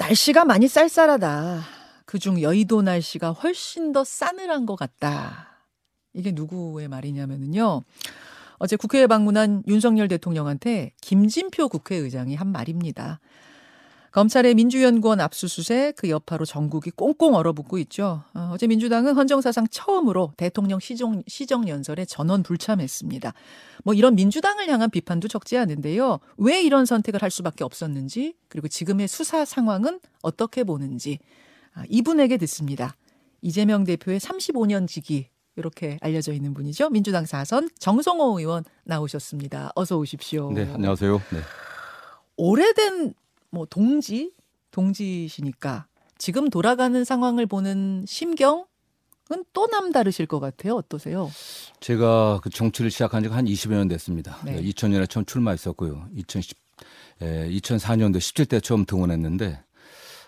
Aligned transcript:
날씨가 0.00 0.46
많이 0.46 0.66
쌀쌀하다. 0.66 1.60
그중 2.06 2.40
여의도 2.40 2.80
날씨가 2.80 3.32
훨씬 3.32 3.92
더 3.92 4.02
싸늘한 4.02 4.64
것 4.64 4.74
같다. 4.74 5.66
이게 6.14 6.32
누구의 6.32 6.88
말이냐면요. 6.88 7.82
어제 8.58 8.76
국회에 8.76 9.06
방문한 9.06 9.62
윤석열 9.68 10.08
대통령한테 10.08 10.92
김진표 11.02 11.68
국회의장이 11.68 12.34
한 12.34 12.48
말입니다. 12.48 13.20
검찰의 14.12 14.54
민주연구원 14.54 15.20
압수수색 15.20 15.96
그 15.96 16.10
여파로 16.10 16.44
전국이 16.44 16.90
꽁꽁 16.90 17.34
얼어붙고 17.34 17.78
있죠. 17.78 18.24
어, 18.34 18.56
제 18.58 18.66
민주당은 18.66 19.14
헌정사상 19.14 19.68
처음으로 19.70 20.32
대통령 20.36 20.80
시정, 20.80 21.22
시정연설에 21.28 22.04
전원 22.06 22.42
불참했습니다. 22.42 23.32
뭐 23.84 23.94
이런 23.94 24.16
민주당을 24.16 24.68
향한 24.68 24.90
비판도 24.90 25.28
적지 25.28 25.56
않은데요. 25.56 26.18
왜 26.38 26.60
이런 26.60 26.86
선택을 26.86 27.22
할 27.22 27.30
수밖에 27.30 27.62
없었는지 27.62 28.34
그리고 28.48 28.66
지금의 28.66 29.06
수사 29.06 29.44
상황은 29.44 30.00
어떻게 30.22 30.64
보는지 30.64 31.18
아, 31.74 31.84
이분에게 31.88 32.36
듣습니다. 32.38 32.96
이재명 33.42 33.84
대표의 33.84 34.18
35년 34.18 34.88
지기 34.88 35.28
이렇게 35.54 35.98
알려져 36.00 36.32
있는 36.32 36.52
분이죠. 36.52 36.90
민주당 36.90 37.26
사선 37.26 37.70
정성호 37.78 38.40
의원 38.40 38.64
나오셨습니다. 38.84 39.70
어서 39.76 39.96
오십시오. 39.98 40.50
네, 40.52 40.68
안녕하세요. 40.72 41.16
네. 41.16 41.40
오래된 42.36 43.14
뭐 43.50 43.66
동지 43.66 44.32
동지시니까 44.70 45.86
지금 46.18 46.50
돌아가는 46.50 47.04
상황을 47.04 47.46
보는 47.46 48.04
심경은 48.06 48.64
또 49.52 49.66
남다르실 49.66 50.26
것 50.26 50.38
같아요. 50.38 50.76
어떠세요? 50.76 51.30
제가 51.80 52.40
그 52.42 52.50
정치를 52.50 52.90
시작한 52.90 53.22
지가 53.22 53.36
한 53.36 53.46
20여 53.46 53.70
년 53.70 53.88
됐습니다. 53.88 54.38
네. 54.44 54.62
2000년에 54.62 55.08
처음 55.08 55.24
출마했었고요. 55.24 56.08
2010, 56.14 56.58
에, 57.22 57.48
2004년도 57.50 58.18
17대 58.18 58.62
처음 58.62 58.84
등원했는데 58.84 59.60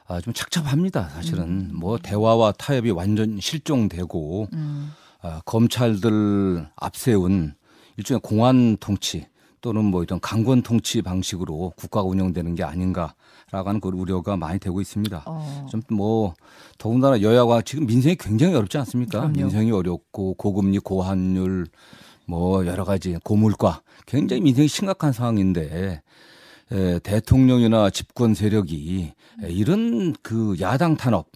아, 0.08 0.20
좀 0.20 0.34
착잡합니다. 0.34 1.10
사실은 1.10 1.70
뭐 1.72 1.98
대화와 1.98 2.52
타협이 2.52 2.90
완전 2.90 3.38
실종되고 3.40 4.48
음, 4.52 4.92
아, 5.20 5.40
검찰들 5.44 6.68
앞세운 6.74 7.54
일종의 7.96 8.20
공안 8.20 8.76
통치 8.78 9.26
또는 9.62 9.86
뭐 9.86 10.02
이런 10.02 10.20
강권 10.20 10.62
통치 10.62 11.00
방식으로 11.00 11.72
국가가 11.76 12.06
운영되는 12.06 12.56
게 12.56 12.64
아닌가라고 12.64 13.68
하는 13.68 13.80
그 13.80 13.88
우려가 13.88 14.36
많이 14.36 14.58
되고 14.58 14.80
있습니다. 14.80 15.22
어, 15.24 15.66
좀뭐 15.70 16.34
더군다나 16.76 17.22
여야가 17.22 17.62
지금 17.62 17.86
민생이 17.86 18.16
굉장히 18.16 18.54
어렵지 18.56 18.76
않습니까? 18.78 19.20
그럼요. 19.20 19.36
민생이 19.36 19.70
어렵고 19.70 20.34
고금리, 20.34 20.80
고환율 20.80 21.68
뭐 22.26 22.66
여러 22.66 22.84
가지 22.84 23.16
고물가 23.22 23.82
굉장히 24.06 24.42
민생이 24.42 24.66
심각한 24.66 25.12
상황인데 25.12 26.02
에, 26.72 26.98
대통령이나 26.98 27.90
집권 27.90 28.34
세력이 28.34 29.12
에, 29.44 29.48
이런 29.48 30.12
그 30.22 30.56
야당 30.60 30.96
탄압 30.96 31.26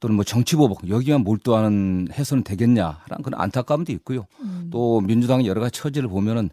또는 0.00 0.16
뭐 0.16 0.24
정치 0.24 0.56
보복 0.56 0.88
여기만 0.88 1.22
몰두하는 1.22 2.08
해서는 2.12 2.42
되겠냐라는 2.42 3.22
그런 3.22 3.38
안타까움도 3.40 3.92
있고요. 3.92 4.26
음. 4.40 4.68
또 4.72 5.02
민주당의 5.02 5.46
여러 5.46 5.60
가지 5.60 5.78
처지를 5.78 6.08
보면은 6.08 6.48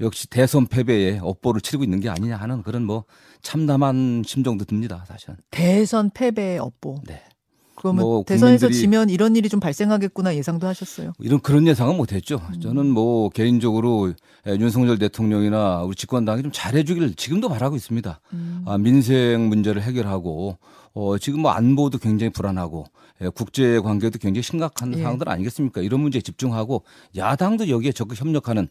역시 0.00 0.28
대선 0.28 0.66
패배에 0.66 1.18
업보를 1.22 1.60
치르고 1.60 1.84
있는 1.84 2.00
게 2.00 2.08
아니냐 2.08 2.36
하는 2.36 2.62
그런 2.62 2.84
뭐 2.84 3.04
참담한 3.42 4.22
심정도 4.26 4.64
듭니다. 4.64 5.04
사실은. 5.06 5.36
대선 5.50 6.10
패배의 6.10 6.58
업보. 6.58 7.00
네. 7.06 7.22
그러면 7.76 8.02
뭐 8.02 8.24
대선에서 8.24 8.70
지면 8.70 9.10
이런 9.10 9.36
일이 9.36 9.48
좀 9.48 9.60
발생하겠구나 9.60 10.34
예상도 10.34 10.66
하셨어요. 10.66 11.12
이런 11.20 11.40
그런 11.40 11.66
예상은 11.66 11.96
못했죠. 11.96 12.40
음. 12.54 12.60
저는 12.60 12.86
뭐 12.86 13.28
개인적으로 13.28 14.12
예, 14.46 14.52
윤석열 14.52 14.98
대통령이나 14.98 15.82
우리 15.82 15.94
집권당이 15.94 16.42
좀 16.42 16.50
잘해주기를 16.52 17.14
지금도 17.14 17.48
바라고 17.48 17.76
있습니다. 17.76 18.20
음. 18.32 18.64
아, 18.66 18.78
민생 18.78 19.48
문제를 19.48 19.82
해결하고 19.82 20.56
어, 20.94 21.18
지금 21.18 21.40
뭐 21.40 21.50
안보도 21.50 21.98
굉장히 21.98 22.30
불안하고 22.32 22.86
예, 23.22 23.28
국제 23.28 23.78
관계도 23.78 24.18
굉장히 24.18 24.42
심각한 24.42 24.94
예. 24.94 25.02
상황들 25.02 25.28
아니겠습니까? 25.28 25.82
이런 25.82 26.00
문제에 26.00 26.22
집중하고 26.22 26.82
야당도 27.14 27.68
여기에 27.68 27.92
적극 27.92 28.18
협력하는 28.18 28.68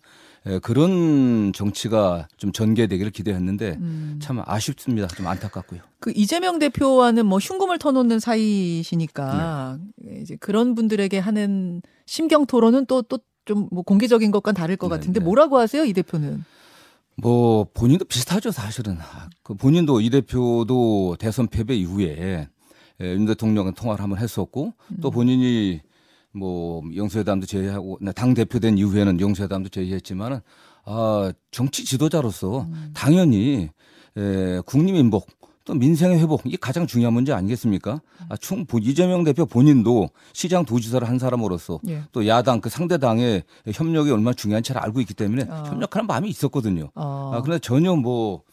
예, 0.47 0.59
그런 0.59 1.51
정치가 1.53 2.27
좀 2.37 2.51
전개되기를 2.51 3.11
기대했는데 3.11 3.77
음. 3.79 4.19
참 4.21 4.41
아쉽습니다. 4.45 5.07
좀 5.07 5.25
안타깝고요. 5.27 5.81
그 5.99 6.11
이재명 6.15 6.59
대표와는 6.59 7.25
뭐 7.25 7.39
흉금을 7.39 7.79
터놓는 7.79 8.19
사이시니까 8.19 9.79
네. 9.97 10.19
이제 10.21 10.35
그런 10.39 10.75
분들에게 10.75 11.17
하는 11.17 11.81
심경 12.05 12.45
토론은 12.45 12.85
또 12.85 13.01
또 13.01 13.19
좀 13.45 13.67
뭐 13.71 13.83
공개적인 13.83 14.31
것과 14.31 14.53
다를 14.53 14.75
것 14.75 14.87
네, 14.89 14.95
같은데 14.95 15.19
네. 15.19 15.23
뭐라고 15.23 15.59
하세요 15.59 15.85
이 15.85 15.93
대표는? 15.93 16.43
뭐 17.17 17.67
본인도 17.75 18.05
비슷하죠 18.05 18.51
사실은 18.51 18.97
아, 18.99 19.29
그 19.43 19.53
본인도 19.53 20.01
이 20.01 20.09
대표도 20.09 21.15
대선 21.19 21.47
패배 21.47 21.75
이후에 21.75 22.47
예, 23.01 23.05
윤 23.13 23.25
대통령과 23.25 23.71
통화를 23.71 24.01
한번 24.01 24.17
했었고 24.19 24.73
또 24.99 25.11
본인이 25.11 25.79
뭐 26.35 26.83
영수회담도 26.95 27.45
제의하고 27.47 27.97
당 28.13 28.33
대표 28.33 28.59
된 28.59 28.77
이후에는 28.77 29.19
영수회담도 29.19 29.69
제의했지만은 29.69 30.41
아 30.85 31.31
정치 31.51 31.85
지도자로서 31.85 32.67
당연히 32.93 33.69
에, 34.17 34.59
국민 34.65 34.95
민복 34.95 35.27
또 35.63 35.73
민생의 35.73 36.19
회복 36.19 36.41
이게 36.45 36.57
가장 36.61 36.85
중요한 36.85 37.13
문제 37.15 37.33
아니겠습니까? 37.33 37.99
아, 38.29 38.37
충 38.37 38.65
본- 38.67 38.83
이재명 38.83 39.23
대표 39.23 39.47
본인도 39.47 40.09
시장 40.31 40.63
도지사를 40.63 41.07
한 41.09 41.17
사람으로서 41.17 41.79
예. 41.87 42.03
또 42.11 42.27
야당 42.27 42.61
그 42.61 42.69
상대 42.69 42.99
당의 42.99 43.41
협력이 43.73 44.11
얼마나 44.11 44.33
중요한지 44.35 44.67
잘 44.73 44.77
알고 44.77 45.01
있기 45.01 45.15
때문에 45.15 45.47
어. 45.49 45.63
협력하는 45.65 46.05
마음이 46.05 46.29
있었거든요. 46.29 46.91
어. 46.93 47.31
아, 47.33 47.41
그런데 47.41 47.57
전혀 47.59 47.95
뭐 47.95 48.43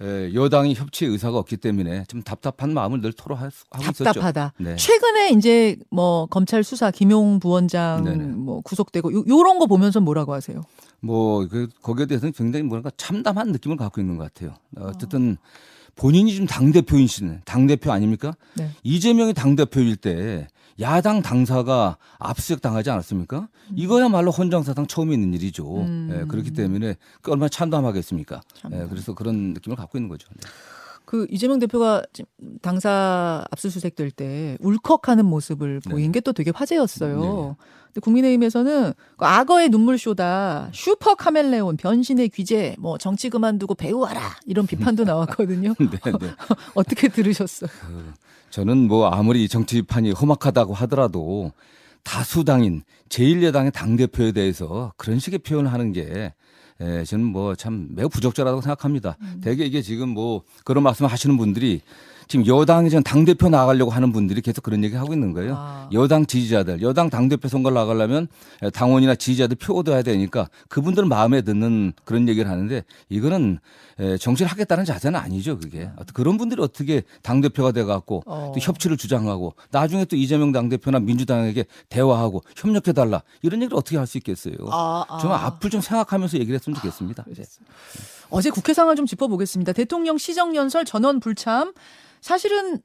에, 0.00 0.34
여당이 0.34 0.74
협치 0.74 1.06
의사가 1.06 1.38
없기 1.38 1.56
때문에 1.56 2.04
좀 2.08 2.22
답답한 2.22 2.74
마음을 2.74 3.00
늘 3.00 3.12
토로하고 3.12 3.48
있었죠. 3.80 4.04
답답하다. 4.04 4.52
네. 4.58 4.76
최근에 4.76 5.30
이제 5.30 5.76
뭐 5.90 6.26
검찰 6.26 6.62
수사 6.62 6.90
김용 6.90 7.40
부원장 7.40 8.04
네네. 8.04 8.24
뭐 8.24 8.60
구속되고 8.60 9.12
요, 9.14 9.24
요런 9.26 9.58
거 9.58 9.66
보면서 9.66 10.00
뭐라고 10.00 10.34
하세요? 10.34 10.62
뭐 11.00 11.46
그, 11.48 11.68
거기에 11.82 12.06
대해서는 12.06 12.32
굉장히 12.32 12.64
뭐랄까 12.64 12.90
참담한 12.96 13.52
느낌을 13.52 13.76
갖고 13.76 14.00
있는 14.00 14.18
것 14.18 14.24
같아요. 14.24 14.54
어, 14.76 14.88
어쨌든 14.88 15.38
본인이 15.96 16.32
지금 16.32 16.46
당 16.46 16.72
대표이신 16.72 17.40
당 17.44 17.66
대표 17.66 17.90
아닙니까? 17.90 18.34
네. 18.54 18.70
이재명이 18.84 19.34
당 19.34 19.56
대표일 19.56 19.96
때 19.96 20.46
야당 20.78 21.22
당사가 21.22 21.96
압수수색 22.18 22.60
당하지 22.60 22.90
않았습니까? 22.90 23.48
이거야말로 23.74 24.30
헌정사상 24.30 24.86
처음 24.86 25.10
있는 25.10 25.32
일이죠. 25.32 25.78
음. 25.78 26.10
예, 26.12 26.26
그렇기 26.26 26.52
때문에 26.52 26.96
그 27.22 27.32
얼마나 27.32 27.48
참담하겠습니까? 27.48 28.42
참담. 28.54 28.82
예, 28.82 28.86
그래서 28.86 29.14
그런 29.14 29.54
느낌을 29.54 29.74
갖고 29.76 29.96
있는 29.96 30.10
거죠. 30.10 30.28
네. 30.34 30.48
그 31.06 31.26
이재명 31.30 31.58
대표가 31.60 32.02
당사 32.60 33.44
압수수색 33.50 33.94
될 33.94 34.10
때 34.10 34.56
울컥하는 34.60 35.24
모습을 35.24 35.80
네. 35.84 35.90
보인 35.90 36.12
게또 36.12 36.32
되게 36.32 36.50
화제였어요. 36.54 37.56
근데 37.86 38.00
국민의힘에서는 38.00 38.92
그 39.16 39.24
악어의 39.24 39.68
눈물쇼다, 39.70 40.70
슈퍼 40.72 41.14
카멜레온, 41.14 41.76
변신의 41.76 42.28
귀재, 42.30 42.76
뭐 42.78 42.98
정치 42.98 43.30
그만두고 43.30 43.74
배우하라 43.74 44.20
이런 44.46 44.66
비판도 44.66 45.04
나왔거든요. 45.06 45.74
네, 45.78 45.86
네. 45.88 46.28
어떻게 46.74 47.08
들으셨어요? 47.08 47.70
그, 47.80 48.12
저는 48.50 48.88
뭐 48.88 49.08
아무리 49.08 49.48
정치판이 49.48 50.12
험악하다고 50.12 50.74
하더라도 50.74 51.52
다수당인 52.02 52.82
제1야당의 53.08 53.72
당대표에 53.72 54.32
대해서 54.32 54.92
그런 54.96 55.18
식의 55.18 55.40
표현을 55.40 55.72
하는 55.72 55.92
게 55.92 56.34
예, 56.80 57.04
저는 57.04 57.24
뭐 57.24 57.54
참 57.54 57.88
매우 57.90 58.08
부적절하다고 58.08 58.60
생각합니다. 58.60 59.16
대개 59.40 59.64
이게 59.64 59.80
지금 59.82 60.10
뭐 60.10 60.42
그런 60.64 60.82
말씀 60.82 61.06
하시는 61.06 61.36
분들이 61.36 61.80
지금 62.28 62.46
여당이 62.46 62.90
지금 62.90 63.02
당 63.02 63.24
대표 63.24 63.48
나가려고 63.48 63.90
하는 63.90 64.12
분들이 64.12 64.40
계속 64.40 64.62
그런 64.62 64.82
얘기 64.82 64.96
하고 64.96 65.12
있는 65.12 65.32
거예요. 65.32 65.54
아. 65.56 65.88
여당 65.92 66.26
지지자들, 66.26 66.82
여당 66.82 67.10
당 67.10 67.28
대표 67.28 67.48
선거를 67.48 67.74
나가려면 67.74 68.26
당원이나 68.72 69.14
지지자들 69.14 69.56
표 69.56 69.74
얻어야 69.78 70.02
되니까 70.02 70.48
그분들 70.68 71.04
마음에 71.04 71.42
드는 71.42 71.92
그런 72.04 72.28
얘기를 72.28 72.50
하는데 72.50 72.82
이거는 73.08 73.58
에, 73.98 74.16
정치를 74.18 74.50
하겠다는 74.50 74.84
자세는 74.84 75.18
아니죠, 75.18 75.58
그게. 75.58 75.88
그런 76.14 76.36
분들이 76.36 76.60
어떻게 76.62 77.02
당 77.22 77.40
대표가 77.40 77.72
돼갖고 77.72 78.22
어. 78.26 78.52
또 78.54 78.60
협치를 78.60 78.96
주장하고 78.96 79.54
나중에 79.70 80.04
또 80.06 80.16
이재명 80.16 80.52
당 80.52 80.68
대표나 80.68 80.98
민주당에게 81.00 81.64
대화하고 81.88 82.42
협력해 82.56 82.92
달라 82.92 83.22
이런 83.42 83.60
얘기를 83.62 83.76
어떻게 83.76 83.96
할 83.98 84.06
수 84.06 84.18
있겠어요. 84.18 84.54
아, 84.70 85.04
아. 85.08 85.18
좀 85.18 85.32
앞을 85.32 85.68
좀 85.68 85.80
생각하면서 85.80 86.38
얘기를 86.38 86.54
했으면 86.54 86.76
좋겠습니다. 86.76 87.24
네. 87.26 87.42
어제 88.30 88.50
국회 88.50 88.72
상황 88.74 88.96
좀 88.96 89.06
짚어보겠습니다. 89.06 89.72
대통령 89.72 90.18
시정연설 90.18 90.84
전원 90.84 91.20
불참. 91.20 91.72
사실은 92.20 92.80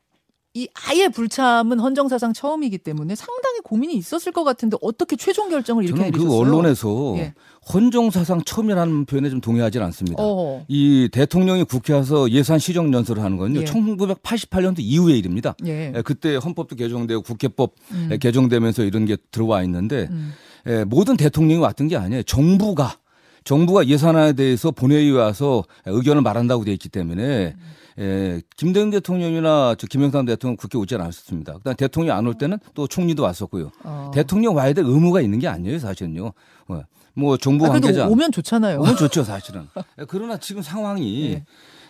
이 0.53 0.67
아예 0.73 1.07
불참은 1.07 1.79
헌정사상 1.79 2.33
처음이기 2.33 2.79
때문에 2.79 3.15
상당히 3.15 3.59
고민이 3.63 3.93
있었을 3.93 4.33
것 4.33 4.43
같은데 4.43 4.75
어떻게 4.81 5.15
최종 5.15 5.49
결정을 5.49 5.85
이렇게 5.85 5.97
저는 5.97 6.11
그 6.11 6.17
내리셨어요? 6.17 6.39
언론에서 6.39 7.13
예. 7.17 7.33
헌정사상 7.73 8.41
처음이라는 8.43 9.05
표현에 9.05 9.29
좀 9.29 9.39
동의하지는 9.39 9.85
않습니다. 9.87 10.17
어. 10.19 10.65
이 10.67 11.07
대통령이 11.09 11.63
국회 11.63 11.93
와서 11.93 12.29
예산 12.31 12.59
시정 12.59 12.93
연설을 12.93 13.23
하는 13.23 13.37
건요. 13.37 13.61
예. 13.61 13.63
1988년도 13.63 14.79
이후의 14.79 15.19
일입니다. 15.19 15.55
예. 15.65 15.93
예, 15.95 16.01
그때 16.01 16.35
헌법도 16.35 16.75
개정되고 16.75 17.21
국회법 17.21 17.73
음. 17.91 18.09
예, 18.11 18.17
개정되면서 18.17 18.83
이런 18.83 19.05
게 19.05 19.15
들어와 19.31 19.63
있는데 19.63 20.09
음. 20.11 20.33
예, 20.67 20.83
모든 20.83 21.15
대통령이 21.15 21.61
왔던 21.61 21.87
게 21.87 21.95
아니에요. 21.95 22.23
정부가 22.23 22.97
정부가 23.43 23.87
예산안에 23.87 24.33
대해서 24.33 24.71
본회의에 24.71 25.11
와서 25.11 25.63
의견을 25.85 26.21
말한다고 26.21 26.63
돼 26.65 26.71
있기 26.73 26.89
때문에 26.89 27.55
에, 27.99 28.41
김대중 28.55 28.89
대통령이나 28.91 29.75
저 29.77 29.87
김영삼 29.87 30.25
대통령 30.25 30.55
국회 30.55 30.77
오지 30.77 30.95
않았었습니다. 30.95 31.53
그다음 31.57 31.75
대통령이 31.75 32.17
안 32.17 32.25
올 32.27 32.35
때는 32.35 32.57
또 32.73 32.87
총리도 32.87 33.23
왔었고요. 33.23 33.71
어. 33.83 34.11
대통령 34.13 34.55
와야 34.55 34.71
될 34.73 34.85
의무가 34.85 35.21
있는 35.21 35.39
게 35.39 35.47
아니에요, 35.47 35.77
사실은요. 35.79 36.31
어, 36.67 36.81
뭐 37.13 37.35
정부 37.37 37.65
아, 37.65 37.69
관계자 37.69 38.07
오면 38.07 38.31
좋잖아요. 38.31 38.79
오면 38.79 38.95
좋죠, 38.95 39.23
사실은. 39.23 39.67
그러나 40.07 40.37
지금 40.37 40.61
상황이 40.61 41.31
네. 41.35 41.45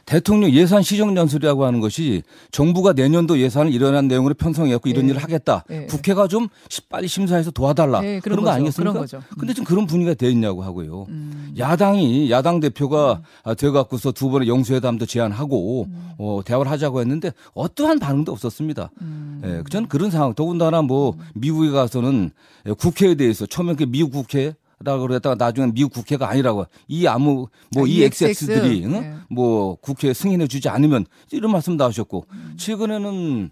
대통령 0.05 0.51
예산 0.51 0.81
시정 0.81 1.15
연설이라고 1.15 1.65
하는 1.65 1.79
것이 1.79 2.23
정부가 2.51 2.93
내년도 2.93 3.39
예산을 3.39 3.71
이러한 3.73 4.07
내용으로 4.07 4.33
편성해갖고 4.33 4.89
이런 4.89 5.05
네. 5.05 5.11
일을 5.11 5.23
하겠다. 5.23 5.63
네. 5.69 5.85
국회가 5.85 6.27
좀 6.27 6.47
시- 6.69 6.81
빨리 6.89 7.07
심사해서 7.07 7.51
도와달라. 7.51 8.01
네, 8.01 8.19
그런, 8.19 8.21
그런 8.21 8.35
거 8.37 8.41
거죠. 8.43 8.51
아니겠습니까? 8.55 8.91
그런 8.91 9.03
거죠. 9.03 9.21
근데 9.37 9.53
지금 9.53 9.65
그런 9.65 9.85
분위기가 9.87 10.13
돼 10.15 10.29
있냐고 10.31 10.63
하고요. 10.63 11.05
음. 11.09 11.53
야당이 11.57 12.29
야당 12.31 12.59
대표가 12.59 13.21
아, 13.43 13.53
돼갖고서 13.53 14.11
두 14.11 14.29
번의 14.29 14.47
영수회담도 14.47 15.05
제안하고 15.05 15.83
음. 15.89 16.09
어, 16.17 16.41
대화를 16.43 16.71
하자고 16.71 16.99
했는데 17.01 17.31
어떠한 17.53 17.99
반응도 17.99 18.31
없었습니다. 18.31 18.91
음. 19.01 19.41
예, 19.45 19.63
저는 19.69 19.87
그런 19.87 20.11
상황. 20.11 20.33
더군다나 20.33 20.81
뭐 20.81 21.15
미국에 21.35 21.69
가서는 21.71 22.31
예, 22.67 22.71
국회에 22.73 23.15
대해서 23.15 23.45
처음에 23.45 23.75
그 23.75 23.83
미국 23.83 24.11
국회 24.11 24.53
라고 24.83 25.07
그랬다가 25.07 25.35
나중에 25.35 25.71
미국 25.73 25.93
국회가 25.93 26.29
아니라고 26.29 26.65
이 26.87 27.07
아무 27.07 27.47
뭐 27.73 27.85
아, 27.85 27.87
이 27.87 27.97
EXX. 27.97 28.45
XX들이 28.45 28.87
네. 28.87 29.13
뭐 29.29 29.75
국회에 29.75 30.13
승인해 30.13 30.47
주지 30.47 30.69
않으면 30.69 31.05
이런 31.31 31.51
말씀도 31.51 31.83
하셨고 31.83 32.25
음. 32.31 32.53
최근에는 32.57 33.51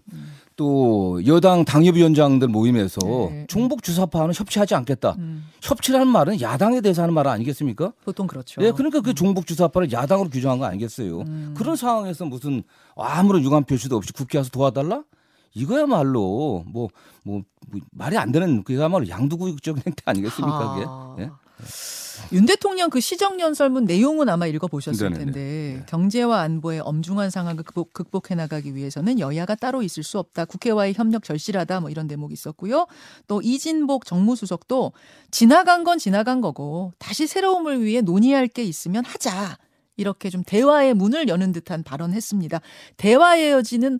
또 0.56 1.24
여당 1.26 1.64
당협위원장들 1.64 2.48
모임에서 2.48 3.00
네. 3.30 3.46
종북 3.48 3.82
주사파와는 3.82 4.34
협치하지 4.34 4.74
않겠다. 4.74 5.16
음. 5.18 5.46
협치라는 5.62 6.06
말은 6.06 6.42
야당에 6.42 6.82
대해서 6.82 7.00
하는 7.02 7.14
말 7.14 7.26
아니겠습니까? 7.28 7.94
보통 8.04 8.26
그렇죠. 8.26 8.60
예, 8.62 8.70
그러니까 8.70 9.00
그 9.00 9.14
종북 9.14 9.46
주사파를 9.46 9.90
야당으로 9.90 10.28
규정한 10.28 10.58
거 10.58 10.66
아니겠어요. 10.66 11.20
음. 11.20 11.54
그런 11.56 11.76
상황에서 11.76 12.26
무슨 12.26 12.62
아무런 12.94 13.42
유감 13.42 13.64
표시도 13.64 13.96
없이 13.96 14.12
국회 14.12 14.36
와서 14.36 14.50
도와달라? 14.50 15.02
이거야말로 15.54 16.64
뭐, 16.66 16.88
뭐, 17.24 17.42
뭐 17.68 17.80
말이 17.90 18.16
안 18.16 18.32
되는 18.32 18.62
그야말로 18.62 19.08
양두구육적인 19.08 19.82
행태 19.86 20.02
아니겠습니까? 20.04 20.74
그게? 20.74 20.86
아. 20.88 21.16
예? 21.18 21.30
윤 22.32 22.46
대통령 22.46 22.90
그 22.90 23.00
시정연 23.00 23.54
설문 23.54 23.84
내용은 23.84 24.28
아마 24.28 24.46
읽어보셨을 24.46 25.10
네네네. 25.10 25.24
텐데 25.24 25.40
네. 25.78 25.86
경제와 25.88 26.40
안보의 26.42 26.80
엄중한 26.80 27.30
상황을 27.30 27.64
극복, 27.64 27.92
극복 27.92 28.30
해 28.30 28.34
나가기 28.34 28.74
위해서는 28.74 29.18
여야가 29.18 29.54
따로 29.56 29.82
있을 29.82 30.02
수 30.02 30.18
없다. 30.18 30.44
국회와의 30.44 30.94
협력 30.94 31.24
절실하다. 31.24 31.80
뭐 31.80 31.90
이런 31.90 32.06
대목이 32.06 32.32
있었고요. 32.32 32.86
또 33.26 33.40
이진복 33.42 34.04
정무수석도 34.04 34.92
지나간 35.30 35.84
건 35.84 35.98
지나간 35.98 36.40
거고 36.40 36.92
다시 36.98 37.26
새로움을 37.26 37.82
위해 37.82 38.00
논의할 38.00 38.48
게 38.48 38.62
있으면 38.64 39.04
하자. 39.04 39.58
이렇게 39.96 40.30
좀 40.30 40.42
대화의 40.44 40.94
문을 40.94 41.28
여는 41.28 41.52
듯한 41.52 41.82
발언했습니다. 41.82 42.60
대화의 42.96 43.52
여지는 43.52 43.98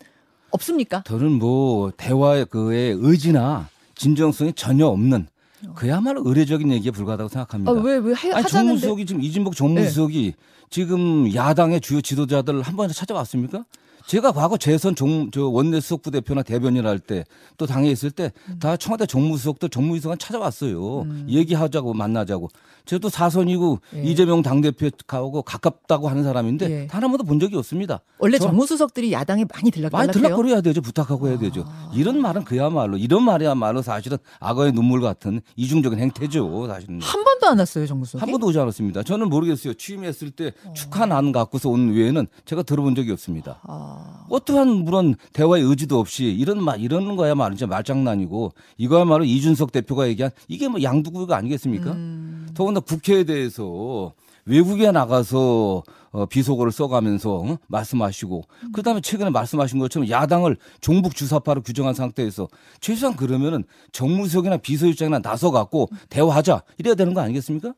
없습니까? 0.53 1.03
저는 1.07 1.33
뭐 1.33 1.91
대화의 1.97 2.47
그의 2.47 2.97
의지나 2.99 3.69
진정성이 3.95 4.53
전혀 4.55 4.87
없는 4.87 5.27
그야말로 5.75 6.23
의례적인 6.25 6.71
얘기에 6.73 6.91
불과하다고 6.91 7.29
생각합니다. 7.29 7.71
아, 7.71 7.75
왜, 7.75 7.97
왜 7.99 8.15
해- 8.15 8.33
아니. 8.33 8.43
네. 8.45 8.49
정무수석이 8.49 9.07
지금 9.07 9.23
이진복 9.23 9.55
정무수석이 9.57 10.35
지금 10.71 11.35
야당의 11.35 11.81
주요 11.81 12.01
지도자들 12.01 12.63
한 12.63 12.77
번이나 12.77 12.95
찾아왔습니까? 12.95 13.65
제가 14.07 14.33
과거 14.33 14.57
재선 14.57 14.95
종, 14.95 15.31
저 15.31 15.47
원내 15.49 15.81
수석 15.81 16.03
부 16.03 16.11
대표나 16.11 16.43
대변인 16.43 16.87
할 16.87 16.99
때 16.99 17.25
또 17.57 17.67
당에 17.67 17.91
있을 17.91 18.11
때 18.11 18.33
음. 18.49 18.59
다 18.59 18.77
청와대 18.77 19.07
정무수석도 19.07 19.69
정무수석은 19.69 20.19
찾아왔어요. 20.19 21.05
얘기하자고 21.29 21.93
만나자고. 21.95 22.49
저도 22.87 23.09
사선이고 23.09 23.79
예. 23.97 24.03
이재명 24.03 24.43
당대표하고 24.43 25.43
가깝다고 25.43 26.09
하는 26.09 26.25
사람인데 26.25 26.71
예. 26.71 26.87
단 26.87 27.01
한 27.03 27.11
번도 27.11 27.25
본 27.25 27.41
적이 27.41 27.57
없습니다. 27.57 28.01
원래 28.19 28.39
저- 28.39 28.47
정무수석들이 28.47 29.13
야당에 29.13 29.45
많이 29.45 29.63
많이 29.63 29.71
들락달락해요. 29.71 30.13
들락거려야 30.13 30.61
되죠. 30.61 30.81
부탁하고 30.83 31.29
해야 31.29 31.39
되죠. 31.39 31.65
아. 31.67 31.91
이런 31.95 32.21
말은 32.21 32.45
그야말로 32.45 32.97
이런 32.99 33.23
말이야말로 33.25 33.81
사실은 33.83 34.19
악어의 34.41 34.73
눈물 34.73 35.01
같은 35.01 35.41
이중적인 35.57 35.99
행태죠. 35.99 36.67
사실은. 36.67 37.01
한번 37.01 37.39
왔어요, 37.59 37.87
정무수석이. 37.87 38.21
한 38.21 38.31
번도 38.31 38.47
오지 38.49 38.59
않았습니다. 38.59 39.03
저는 39.03 39.29
모르겠어요. 39.29 39.75
취임했을 39.75 40.31
때 40.31 40.53
축하 40.75 41.07
난 41.07 41.33
갖고서 41.33 41.69
온 41.69 41.93
외에는 41.93 42.27
제가 42.45 42.63
들어본 42.63 42.95
적이 42.95 43.13
없습니다. 43.13 43.61
아, 43.65 44.27
어떠한 44.31 44.69
물론 44.85 45.15
대화의 45.33 45.63
의지도 45.65 45.99
없이 45.99 46.25
이런 46.25 46.63
말 46.63 46.81
이런 46.81 47.17
거야말로 47.17 47.55
진짜 47.55 47.67
말장난이고 47.67 48.53
이거야말로 48.79 49.25
이준석 49.25 49.73
대표가 49.73 50.09
얘기한 50.09 50.31
이게 50.49 50.69
뭐 50.69 50.83
양두구가 50.83 51.37
아니겠습니까? 51.37 51.93
음. 51.93 52.49
더군다나 52.55 52.81
국회에 52.85 53.25
대해서 53.25 54.13
외국에 54.47 54.91
나가서 54.91 55.83
어, 56.13 56.27
비속어를 56.27 56.73
써가면서 56.73 57.37
어? 57.37 57.59
말씀하시고 57.69 58.43
그다음에 58.73 59.01
최근에 59.01 59.31
말씀하신 59.31 59.79
것처럼 59.79 60.09
야당을 60.09 60.57
종북 60.81 61.15
주사파로 61.15 61.63
규정한 61.63 61.95
상태에서 61.95 62.49
최소한 62.81 63.17
그러면은 63.17 63.65
정무수석이나 63.93 64.57
비서실장이나 64.59 65.21
나서 65.21 65.51
갖고 65.51 65.89
대화하자 66.09 66.63
이래야 66.79 66.95
되는 66.95 67.15
거 67.15 67.21
아니겠습니까? 67.21 67.75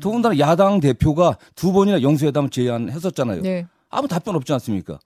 더군다나 0.00 0.38
야당 0.38 0.80
대표가 0.80 1.36
두 1.54 1.72
번이나 1.72 2.00
영수회담을 2.02 2.50
제안했었잖아요. 2.50 3.42
네. 3.42 3.66
아무 3.94 4.08
답변 4.08 4.34
없지 4.36 4.52
않습니까? 4.54 4.98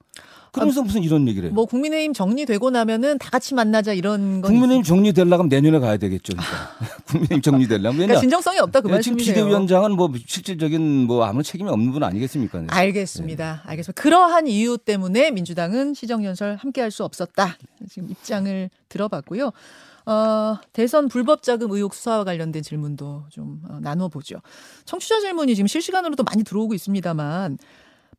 그러면서 0.51 0.81
무슨 0.81 1.03
이런 1.03 1.27
얘기를 1.27 1.49
해요? 1.49 1.53
뭐 1.53 1.65
국민의힘 1.65 2.13
정리되고 2.13 2.71
나면은 2.71 3.19
다 3.19 3.29
같이 3.29 3.53
만나자 3.53 3.93
이런 3.93 4.41
건 4.41 4.51
국민의힘 4.51 4.81
정리되려면 4.83 5.47
내년에 5.47 5.77
가야 5.77 5.97
되겠죠. 5.97 6.33
그러니까. 6.33 6.95
국민의힘 7.05 7.41
정리되려면 7.43 7.97
그러니까? 7.97 8.19
진정성이 8.19 8.57
없다 8.57 8.81
그 8.81 8.89
예, 8.89 8.99
지금 8.99 9.17
말씀이세요. 9.17 9.35
비대위원장은 9.45 9.91
뭐 9.95 10.11
실질적인 10.25 11.05
뭐 11.05 11.23
아무 11.25 11.43
책임이 11.43 11.69
없는 11.69 11.91
분 11.91 12.03
아니겠습니까? 12.03 12.61
네. 12.61 12.67
알겠습니다. 12.69 13.61
알겠습니다. 13.63 14.01
그러한 14.01 14.47
이유 14.47 14.79
때문에 14.79 15.29
민주당은 15.29 15.93
시정연설 15.93 16.55
함께 16.55 16.81
할 16.81 16.89
수 16.89 17.03
없었다. 17.03 17.55
지금 17.87 18.09
입장을 18.09 18.69
들어봤고요. 18.89 19.51
어, 20.07 20.57
대선 20.73 21.07
불법 21.09 21.43
자금 21.43 21.69
의혹 21.71 21.93
수사와 21.93 22.23
관련된 22.23 22.63
질문도 22.63 23.25
좀 23.29 23.61
어, 23.69 23.77
나눠보죠. 23.79 24.37
청취자 24.85 25.19
질문이 25.19 25.53
지금 25.53 25.67
실시간으로도 25.67 26.23
많이 26.23 26.43
들어오고 26.43 26.73
있습니다만 26.73 27.59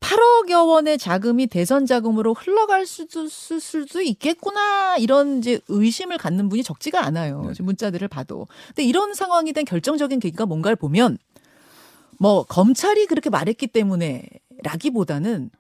8억여 0.01 0.67
원의 0.67 0.99
자금이 0.99 1.47
대선 1.47 1.87
자금으로 1.87 2.35
흘러갈 2.35 2.87
수도, 2.87 3.29
수- 3.29 3.61
수도 3.61 4.01
있겠구나 4.01 4.97
이런 4.97 5.39
이제 5.39 5.61
의심을 5.69 6.17
갖는 6.19 6.49
분이 6.49 6.63
적지가 6.63 7.05
않아요. 7.05 7.53
네. 7.57 7.63
문자들을 7.63 8.09
봐도. 8.09 8.49
근데 8.69 8.83
이런 8.85 9.15
상황이 9.15 9.53
된 9.53 9.65
결정적인 9.65 10.19
계기가 10.21 10.47
뭔가를 10.47 10.77
보면 10.77 11.19
뭐 12.19 12.45
검찰이 12.45 13.07
그렇게 13.07 13.31
말했기 13.31 13.67
때문에라기보다는 13.69 15.51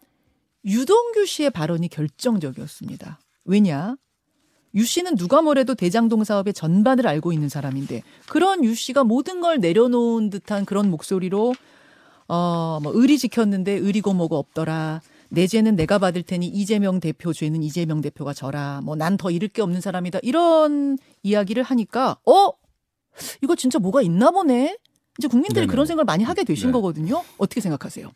유동규 0.65 1.27
씨의 1.27 1.51
발언이 1.51 1.89
결정적이었습니다. 1.89 3.19
왜냐? 3.45 3.97
유 4.75 4.85
씨는 4.85 5.17
누가 5.17 5.43
뭐래도 5.43 5.75
대장동 5.75 6.23
사업의 6.25 6.55
전반을 6.55 7.07
알고 7.07 7.33
있는 7.33 7.49
사람인데 7.49 8.03
그런 8.29 8.65
유 8.65 8.75
씨가 8.75 9.03
모든 9.05 9.41
걸 9.41 9.59
내려놓은 9.59 10.31
듯한 10.31 10.65
그런 10.65 10.91
목소리로 10.91 11.55
어 12.31 12.79
뭐 12.83 12.93
의리 12.95 13.19
지켰는데 13.19 13.73
의리고 13.73 14.13
뭐고 14.15 14.37
없더라. 14.39 15.01
내 15.31 15.47
죄는 15.47 15.77
내가 15.77 15.99
받을 15.99 16.23
테니 16.23 16.47
이재명 16.47 17.01
대표 17.01 17.33
죄는 17.33 17.63
이재명 17.63 18.01
대표가 18.01 18.33
져라. 18.33 18.81
뭐 18.85 18.95
난 18.97 19.17
더 19.17 19.31
잃을 19.31 19.49
게 19.49 19.63
없는 19.63 19.81
사람이다. 19.81 20.21
이런 20.23 20.99
이야기를 21.23 21.63
하니까 21.65 22.19
어 22.27 22.53
이거 23.43 23.55
진짜 23.57 23.79
뭐가 23.79 24.03
있나 24.03 24.31
보네. 24.31 24.77
이제 25.19 25.29
국민들이 25.29 25.63
네네. 25.67 25.71
그런 25.71 25.87
생각을 25.87 26.05
많이 26.05 26.25
하게 26.25 26.45
되신 26.45 26.69
네. 26.69 26.73
거거든요. 26.73 27.23
어떻게 27.39 27.61
생각하세요? 27.61 28.11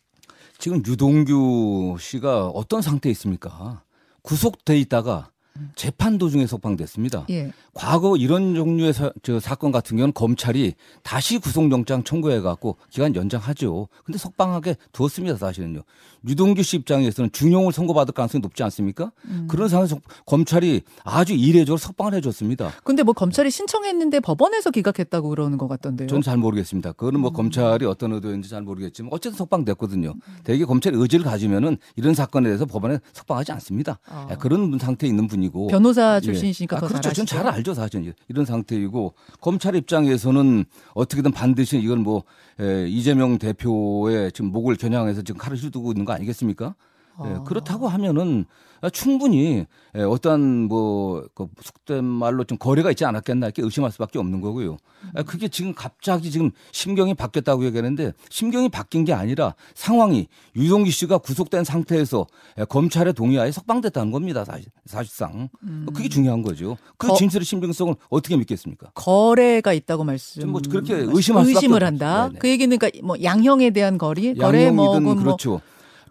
지금 0.57 0.81
유동규 0.85 1.97
씨가 1.99 2.47
어떤 2.47 2.81
상태에 2.81 3.11
있습니까? 3.11 3.83
구속돼 4.21 4.79
있다가 4.79 5.29
재판 5.75 6.17
도중에 6.17 6.47
석방됐습니다. 6.47 7.25
예. 7.29 7.51
과거 7.73 8.15
이런 8.17 8.55
종류의 8.55 8.93
사, 8.93 9.11
저 9.23 9.39
사건 9.39 9.71
같은 9.71 9.97
경우는 9.97 10.13
검찰이 10.13 10.73
다시 11.03 11.37
구속영장 11.37 12.03
청구해 12.03 12.41
갖고 12.41 12.77
기간 12.89 13.15
연장하죠. 13.15 13.87
근데 14.03 14.17
석방하게 14.17 14.75
두었습니다, 14.91 15.37
사실은요. 15.37 15.83
유동규 16.27 16.63
씨 16.63 16.77
입장에서는 16.77 17.31
중형을 17.31 17.71
선고받을 17.71 18.13
가능성이 18.13 18.41
높지 18.41 18.63
않습니까? 18.63 19.11
음. 19.25 19.45
그런 19.47 19.69
상황에서 19.69 19.99
검찰이 20.25 20.81
아주 21.03 21.33
이례적으로 21.33 21.77
석방을 21.77 22.15
해줬습니다. 22.15 22.71
근데 22.83 23.03
뭐 23.03 23.13
검찰이 23.13 23.51
신청했는데 23.51 24.21
법원에서 24.21 24.71
기각했다고 24.71 25.29
그러는 25.29 25.57
것 25.57 25.67
같던데요. 25.67 26.07
저는 26.07 26.21
잘 26.21 26.37
모르겠습니다. 26.37 26.93
그거는 26.93 27.19
뭐 27.19 27.31
검찰이 27.31 27.85
어떤 27.85 28.13
의도였는지 28.13 28.49
잘 28.49 28.63
모르겠지만 28.63 29.09
어쨌든 29.13 29.37
석방됐거든요. 29.37 30.15
대개 30.43 30.65
검찰이 30.65 30.97
의지를 30.97 31.25
가지면은 31.25 31.77
이런 31.95 32.13
사건에 32.13 32.47
대해서 32.47 32.65
법원에 32.65 32.99
석방하지 33.13 33.51
않습니다. 33.53 33.99
아. 34.07 34.27
예, 34.31 34.35
그런 34.35 34.79
상태에 34.79 35.09
있는 35.09 35.27
분이 35.27 35.44
고 35.49 35.67
변호사 35.67 36.15
예. 36.17 36.21
출신이시니까 36.21 36.77
아, 36.77 36.79
더 36.79 36.87
그렇죠. 36.87 37.01
잘 37.01 37.13
저는 37.13 37.25
잘. 37.25 37.47
알죠, 37.47 37.73
사실 37.73 38.13
이런 38.27 38.45
상태이고 38.45 39.13
검찰 39.41 39.75
입장에서는 39.75 40.65
어떻게든 40.93 41.31
반드시 41.31 41.77
이건 41.77 42.01
뭐 42.01 42.23
에, 42.59 42.87
이재명 42.87 43.37
대표의 43.37 44.31
지금 44.31 44.51
목을 44.51 44.75
겨냥해서 44.75 45.21
지금 45.21 45.39
칼을 45.39 45.57
휘두고 45.57 45.91
있는 45.91 46.05
거 46.05 46.13
아니겠습니까? 46.13 46.75
예, 47.23 47.29
아. 47.29 47.43
그렇다고 47.43 47.87
하면은 47.87 48.45
충분히 48.93 49.65
예, 49.97 50.01
어떠한 50.03 50.67
뭐그 50.67 51.47
속된 51.61 52.03
말로 52.03 52.43
좀 52.43 52.57
거래가 52.57 52.91
있지 52.91 53.03
않았겠나 53.05 53.47
이렇게 53.47 53.63
의심할 53.63 53.91
수밖에 53.91 54.19
없는 54.19 54.41
거고요. 54.41 54.77
아, 55.15 55.23
그게 55.23 55.47
지금 55.47 55.73
갑자기 55.73 56.29
지금 56.29 56.51
심경이 56.71 57.13
바뀌었다고 57.15 57.65
얘기하는데 57.65 58.11
심경이 58.29 58.69
바뀐 58.69 59.05
게 59.05 59.13
아니라 59.13 59.55
상황이 59.73 60.27
유동규 60.55 60.91
씨가 60.91 61.17
구속된 61.19 61.63
상태에서 61.63 62.27
예, 62.59 62.65
검찰의 62.65 63.13
동의하에 63.13 63.51
석방됐다는 63.51 64.11
겁니다. 64.11 64.45
사실, 64.45 64.65
사실상 64.85 65.49
그게 65.93 66.07
중요한 66.09 66.43
거죠. 66.43 66.77
그 66.97 67.07
음. 67.07 67.09
거- 67.09 67.15
진술의 67.15 67.45
신빙성을 67.45 67.95
어떻게 68.09 68.35
믿겠습니까? 68.37 68.91
거래가 68.93 69.73
있다고 69.73 70.03
말씀. 70.03 70.41
좀뭐 70.43 70.61
그렇게 70.69 70.93
의심할 70.95 71.45
수밖에 71.45 71.57
의심을 71.65 71.81
없- 71.81 71.87
한다. 71.87 72.27
네네. 72.27 72.39
그 72.39 72.49
얘기는 72.49 72.77
그러니까 72.77 73.05
뭐 73.07 73.15
양형에 73.23 73.69
대한 73.71 73.97
거리, 73.97 74.35
거래 74.35 74.69
뭐 74.69 74.85
양형이든 74.85 74.85
혹은 74.85 75.03
뭐 75.03 75.15
그렇죠. 75.23 75.61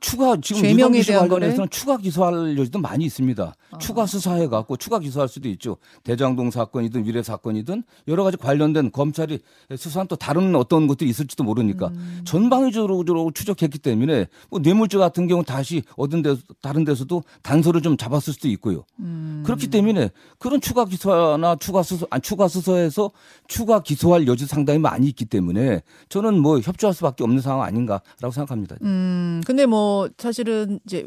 추가 0.05 0.37
지금 0.37 0.61
죄명에 0.61 1.01
대한 1.01 1.29
관련해서는 1.29 1.71
추가 1.71 1.97
기소할 1.97 2.59
여지도 2.59 2.79
많이 2.79 3.07
있습니다. 3.07 3.55
아. 3.71 3.79
추가 3.79 4.05
수사해 4.05 4.49
갖고 4.49 4.77
추가 4.77 4.99
기소할 4.99 5.29
수도 5.29 5.49
있죠. 5.49 5.79
대장동 6.03 6.51
사건이든 6.51 7.07
위례 7.07 7.23
사건이든 7.23 7.83
여러 8.09 8.23
가지 8.23 8.37
관련된 8.37 8.93
검찰이 8.93 9.39
수사한 9.75 10.07
또 10.07 10.15
다른 10.15 10.55
어떤 10.57 10.87
것들이 10.87 11.09
있을지도 11.09 11.43
모르니까 11.43 11.89
음. 11.89 12.21
전방위적으로 12.27 13.31
추적했기 13.33 13.79
때문에 13.79 14.27
뭐 14.51 14.61
뇌물죄 14.61 14.99
같은 14.99 15.27
경우 15.27 15.41
는 15.41 15.45
다시 15.47 15.83
얻은 15.97 16.21
데 16.21 16.37
다른 16.61 16.85
데서도 16.85 17.25
단서를 17.43 17.81
좀 17.81 17.97
잡았을 17.97 18.35
수도 18.35 18.49
있고요. 18.49 18.85
음. 19.01 19.43
그렇기 19.47 19.69
때문에 19.69 20.11
그런 20.39 20.61
추가 20.61 20.85
기소나 20.85 21.57
추가 21.57 21.83
수사 21.83 22.05
아니 22.11 22.21
추가 22.21 22.47
수사에서 22.47 23.11
추가 23.49 23.81
기소할 23.81 24.27
여지 24.27 24.45
상당히 24.45 24.79
많이 24.81 25.07
있기 25.07 25.25
때문에 25.25 25.81
저는 26.11 26.39
뭐 26.39 26.61
협조할 26.61 26.93
수밖에 26.93 27.25
없는 27.25 27.41
상황 27.41 27.67
아닌가라고 27.67 28.33
생각합니다. 28.33 28.77
음, 28.83 29.41
근데 29.47 29.65
뭐 29.65 29.94
사실은 30.19 30.81
이제 30.87 31.07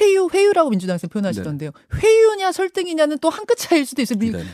회유, 0.00 0.28
회유라고 0.32 0.70
민주당에서 0.70 1.08
표현하시던데요. 1.08 1.72
회유냐 2.00 2.52
설득이냐는 2.52 3.18
또 3.18 3.28
한 3.30 3.44
끗 3.46 3.56
차이일 3.58 3.84
수도 3.84 4.00
있어요. 4.00 4.16
미- 4.18 4.30
네. 4.30 4.44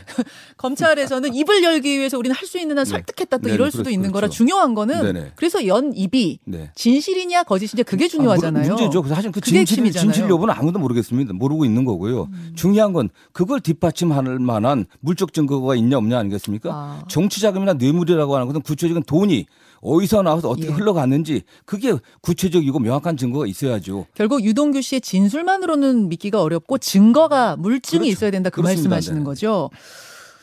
검찰에서는 0.57 1.33
입을 1.35 1.63
열기 1.63 1.97
위해서 1.97 2.17
우리는 2.17 2.35
할 2.35 2.47
수 2.49 2.57
있는 2.57 2.77
한 2.79 2.83
네. 2.85 2.89
설득했다 2.89 3.37
또 3.37 3.47
네, 3.47 3.53
이럴 3.53 3.69
그렇- 3.69 3.77
수도 3.77 3.89
있는 3.91 4.11
거라 4.11 4.21
그렇죠. 4.27 4.37
중요한 4.37 4.73
거는. 4.73 5.31
그래서 5.35 5.67
연 5.67 5.93
입이 5.95 6.39
네. 6.45 6.71
진실이냐 6.73 7.43
거짓이냐 7.43 7.83
그게 7.83 8.07
중요하잖아요. 8.07 8.65
아, 8.73 8.75
문제죠. 8.75 9.03
사실 9.07 9.31
그 9.31 9.39
진실. 9.39 9.79
음. 9.85 9.91
진실 9.91 10.27
여부는 10.29 10.51
아무도 10.57 10.79
모르겠습니다. 10.79 11.33
모르고 11.33 11.63
있는 11.63 11.85
거고요. 11.85 12.27
중요한 12.55 12.91
건 12.91 13.09
그걸 13.31 13.59
뒷받침할 13.59 14.39
만한 14.39 14.85
물적 14.99 15.31
증거가 15.33 15.75
있냐 15.75 15.97
없냐 15.97 16.17
아니겠습니까? 16.17 16.71
아. 16.73 17.03
정치 17.07 17.39
자금이나 17.39 17.73
뇌물이라고 17.73 18.33
하는 18.35 18.47
것은 18.47 18.61
구체적인 18.61 19.03
돈이 19.03 19.45
어디서 19.81 20.21
나와서 20.23 20.49
어떻게 20.49 20.67
예. 20.67 20.71
흘러갔는지 20.71 21.43
그게 21.65 21.93
구체적이고 22.21 22.79
명확한 22.79 23.17
증거가 23.17 23.45
있어야죠. 23.47 24.05
결국 24.13 24.43
유동규 24.43 24.81
씨의 24.81 25.01
진술만으로는 25.01 26.09
믿기가 26.09 26.41
어렵고 26.41 26.77
증거가 26.79 27.55
물증이 27.55 27.99
그렇죠. 28.01 28.11
있어야 28.11 28.31
된다 28.31 28.49
그 28.49 28.61
그렇습니다. 28.61 28.89
말씀하시는 28.89 29.19
네. 29.19 29.23
거죠. 29.25 29.69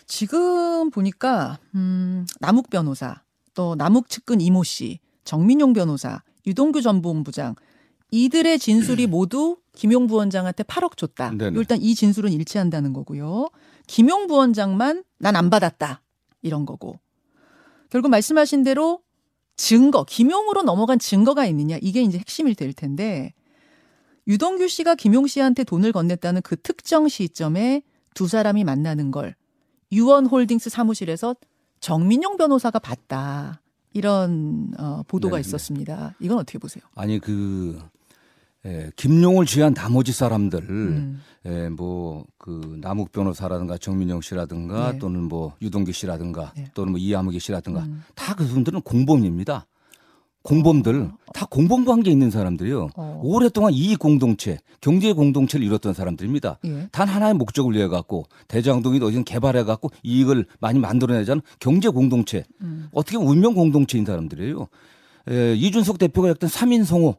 지금 0.06 0.90
보니까 0.90 1.58
음, 1.74 2.26
남욱 2.40 2.70
변호사, 2.70 3.22
또 3.54 3.74
남욱 3.74 4.08
측근 4.08 4.40
이모 4.40 4.62
씨, 4.64 5.00
정민용 5.24 5.72
변호사, 5.72 6.22
유동규 6.46 6.80
전 6.82 7.02
본부장 7.02 7.54
이들의 8.12 8.58
진술이 8.58 9.06
모두 9.08 9.56
김용 9.74 10.06
부원장한테 10.06 10.62
8억 10.62 10.96
줬다. 10.96 11.32
네네. 11.32 11.58
일단 11.58 11.82
이 11.82 11.94
진술은 11.94 12.32
일치한다는 12.32 12.92
거고요. 12.92 13.48
김용 13.88 14.26
부원장만 14.28 15.02
난 15.18 15.36
안 15.36 15.50
받았다. 15.50 16.00
이런 16.42 16.64
거고. 16.64 16.98
결국 17.90 18.08
말씀하신 18.10 18.62
대로 18.62 19.00
증거, 19.56 20.04
김용으로 20.04 20.62
넘어간 20.62 20.98
증거가 20.98 21.46
있느냐 21.46 21.78
이게 21.80 22.02
이제 22.02 22.18
핵심이 22.18 22.54
될 22.54 22.72
텐데 22.72 23.32
유동규 24.28 24.68
씨가 24.68 24.96
김용 24.96 25.26
씨한테 25.26 25.64
돈을 25.64 25.92
건넸다는 25.92 26.42
그 26.42 26.56
특정 26.56 27.08
시점에 27.08 27.82
두 28.14 28.26
사람이 28.26 28.64
만나는 28.64 29.10
걸 29.10 29.34
유원홀딩스 29.92 30.70
사무실에서 30.70 31.36
정민용 31.80 32.36
변호사가 32.36 32.78
봤다. 32.78 33.60
이런 33.92 34.72
어, 34.78 35.02
보도가 35.08 35.36
네네. 35.36 35.40
있었습니다. 35.40 36.14
이건 36.20 36.38
어떻게 36.38 36.58
보세요? 36.58 36.84
아니 36.94 37.18
그 37.18 37.80
예, 38.66 38.90
김용을 38.96 39.46
쥐한 39.46 39.74
나머지 39.74 40.12
사람들 40.12 40.60
음. 40.68 41.22
예, 41.46 41.68
뭐그 41.68 42.78
남욱 42.80 43.12
변호사라든가 43.12 43.78
정민영 43.78 44.20
씨라든가 44.20 44.92
네. 44.92 44.98
또는 44.98 45.22
뭐 45.22 45.54
유동규 45.62 45.92
씨라든가 45.92 46.52
네. 46.56 46.66
또는 46.74 46.92
뭐 46.92 46.98
이하무기 46.98 47.38
씨라든가 47.38 47.82
음. 47.82 48.02
다 48.14 48.34
그분들은 48.34 48.82
공범입니다. 48.82 49.66
공범들 50.42 51.10
다 51.34 51.46
공범 51.50 51.84
관계 51.84 52.10
있는 52.10 52.30
사람들이요. 52.30 52.90
어. 52.94 53.20
오랫동안 53.24 53.72
이익 53.72 53.98
공동체, 53.98 54.58
경제 54.80 55.12
공동체를 55.12 55.66
이뤘던 55.66 55.92
사람들입니다. 55.92 56.58
예. 56.64 56.88
단 56.92 57.08
하나의 57.08 57.34
목적을 57.34 57.74
위해 57.74 57.88
갖고 57.88 58.26
대장동이 58.46 59.00
어디든 59.02 59.24
개발해 59.24 59.64
갖고 59.64 59.90
이익을 60.04 60.46
많이 60.60 60.78
만들어내자는 60.78 61.42
경제 61.58 61.88
공동체, 61.88 62.44
음. 62.60 62.88
어떻게 62.92 63.16
운명 63.16 63.54
공동체인 63.54 64.04
사람들이에요. 64.04 64.68
에, 65.28 65.54
이준석 65.56 65.98
대표가 65.98 66.28
했던 66.28 66.48
3인 66.48 66.84
성호. 66.84 67.16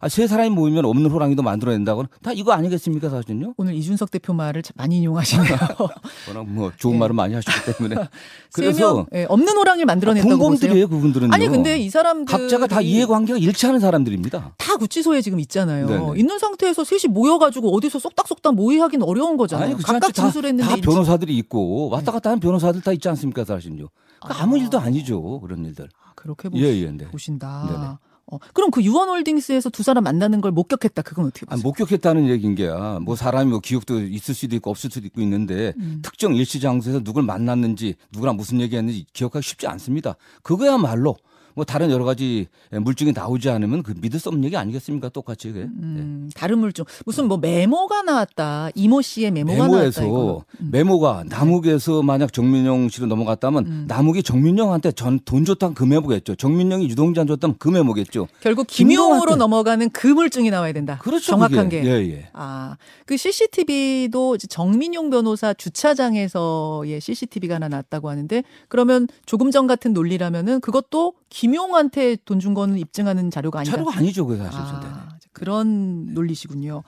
아, 0.00 0.08
세 0.08 0.26
사람이 0.26 0.50
모이면 0.50 0.84
없는 0.84 1.10
호랑이도 1.10 1.42
만들어낸다고는 1.42 2.08
다 2.22 2.32
이거 2.32 2.52
아니겠습니까, 2.52 3.08
사실은요? 3.08 3.54
오늘 3.56 3.74
이준석 3.74 4.10
대표 4.10 4.34
말을 4.34 4.62
참 4.62 4.72
많이 4.76 4.98
이용하시네요. 5.00 5.46
워낙 6.28 6.46
뭐 6.46 6.70
좋은 6.76 6.94
예. 6.94 6.98
말을 6.98 7.14
많이 7.14 7.34
하시기 7.34 7.72
때문에. 7.78 7.94
세 8.50 8.62
그래서 8.62 8.94
명 8.94 9.06
예, 9.14 9.24
없는 9.28 9.56
호랑이를 9.56 9.86
만들어냈다고 9.86 10.28
보세요. 10.28 10.38
공범들이에요, 10.38 10.88
그분들은요. 10.88 11.32
아니 11.32 11.48
근데 11.48 11.78
이 11.78 11.88
사람들 11.88 12.26
각자가 12.30 12.66
다 12.66 12.80
이해관계가 12.82 13.38
일치하는 13.38 13.80
사람들입니다. 13.80 14.52
다 14.58 14.76
구치소에 14.76 15.22
지금 15.22 15.40
있잖아요. 15.40 15.86
네네. 15.86 16.18
있는 16.20 16.38
상태에서 16.38 16.84
셋이 16.84 17.12
모여가지고 17.12 17.74
어디서 17.74 17.98
쏙닥쏙닥 17.98 18.54
모의하기는 18.54 19.06
어려운 19.06 19.36
거잖아요. 19.36 19.74
아니, 19.74 19.82
각각. 19.82 20.00
다- 20.00 20.12
진술했는데 20.12 20.68
다 20.68 20.76
일치- 20.76 20.82
변호사들이 20.82 21.36
있고 21.38 21.88
왔다 21.88 22.12
갔다 22.12 22.30
하는 22.30 22.40
변호사들 22.40 22.82
다 22.82 22.92
있지 22.92 23.08
않습니까, 23.08 23.44
사실은요. 23.44 23.88
그러니까 24.20 24.42
아무 24.42 24.56
아. 24.56 24.58
일도 24.58 24.78
아니죠, 24.78 25.40
그런 25.40 25.64
일들. 25.64 25.88
아, 26.04 26.12
그렇게 26.14 26.48
예, 26.54 26.62
예, 26.82 26.90
네. 26.90 27.06
보신다. 27.06 27.66
네네. 27.70 27.86
어, 28.28 28.38
그럼 28.52 28.70
그 28.70 28.82
유원홀딩스에서 28.82 29.70
두 29.70 29.82
사람 29.82 30.04
만나는 30.04 30.40
걸 30.40 30.50
목격했다. 30.50 31.02
그건 31.02 31.26
어떻게 31.26 31.46
아, 31.48 31.54
보세요? 31.54 31.62
목격했다는 31.62 32.28
얘기인 32.28 32.54
게야. 32.56 32.98
뭐 33.00 33.14
사람이 33.14 33.50
뭐 33.50 33.60
기억도 33.60 34.00
있을 34.00 34.34
수도 34.34 34.56
있고 34.56 34.70
없을 34.70 34.90
수도 34.90 35.06
있고 35.06 35.20
있는데 35.20 35.74
음. 35.78 36.00
특정 36.02 36.34
일시 36.34 36.60
장소에서 36.60 37.04
누굴 37.04 37.22
만났는지 37.22 37.94
누구랑 38.12 38.36
무슨 38.36 38.60
얘기했는지 38.60 39.06
기억하기 39.12 39.46
쉽지 39.46 39.68
않습니다. 39.68 40.16
그거야말로 40.42 41.16
뭐 41.56 41.64
다른 41.64 41.90
여러 41.90 42.04
가지 42.04 42.46
물증이 42.70 43.12
나오지 43.12 43.48
않으면 43.48 43.82
그 43.82 43.94
믿을 43.98 44.20
수 44.20 44.28
없는 44.28 44.44
얘기 44.44 44.56
아니겠습니까? 44.56 45.08
똑같이 45.08 45.48
그게. 45.48 45.60
네. 45.60 45.66
음, 45.66 46.30
다른 46.36 46.58
물증 46.58 46.84
무슨 47.06 47.26
뭐 47.28 47.38
메모가 47.38 48.02
나왔다. 48.02 48.68
이모 48.74 49.00
씨의 49.02 49.30
메모가 49.30 49.56
나왔다. 49.56 49.72
메모에서 49.76 50.04
이거. 50.06 50.44
음. 50.60 50.68
메모가 50.70 51.24
남욱에서 51.28 52.02
만약 52.02 52.32
정민영 52.32 52.90
씨로 52.90 53.06
넘어갔다면 53.06 53.66
음. 53.66 53.84
남욱이 53.88 54.22
정민영한테 54.22 54.92
전 54.92 55.16
돈 55.24 55.44
줬다는 55.46 55.74
그 55.74 55.82
메모겠죠. 55.82 56.34
정민영이 56.36 56.88
유동자한 56.90 57.26
줬다면 57.26 57.56
그 57.58 57.68
메모겠죠. 57.68 58.28
결국 58.40 58.66
김용으로 58.66 59.34
넘어가는 59.36 59.88
그 59.90 60.06
물증이 60.06 60.50
나와야 60.50 60.72
된다. 60.74 60.98
그렇죠. 61.02 61.26
정확한 61.32 61.68
그게. 61.70 61.80
게. 61.82 61.88
예, 61.88 61.92
예. 62.12 62.28
아, 62.34 62.76
그 63.06 63.16
CCTV도 63.16 64.36
정민용 64.36 65.08
변호사 65.10 65.54
주차장에서의 65.54 67.00
CCTV가 67.00 67.56
하나 67.56 67.68
났다고 67.68 68.10
하는데 68.10 68.42
그러면 68.68 69.08
조금 69.24 69.50
전 69.50 69.66
같은 69.66 69.92
논리라면은 69.92 70.60
그것도 70.60 71.14
김용한테 71.40 72.16
돈 72.24 72.40
준 72.40 72.54
거는 72.54 72.78
입증하는 72.78 73.30
자료가 73.30 73.58
아니다. 73.60 73.72
자료가 73.76 73.98
아니죠, 73.98 74.26
그 74.26 74.38
사실. 74.38 74.58
네. 74.58 74.86
아, 74.86 75.08
그런 75.32 76.14
논리시군요. 76.14 76.82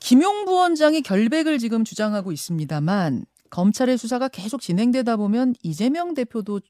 김용 0.00 0.46
부원장이 0.46 1.02
결백을 1.02 1.58
지금 1.58 1.84
주장하고 1.84 2.32
있습니다만 2.32 3.26
검찰의 3.50 3.98
수사가 3.98 4.28
계속 4.28 4.62
진행되다 4.62 5.16
보면 5.16 5.54
이재명 5.62 6.14
대표도 6.14 6.60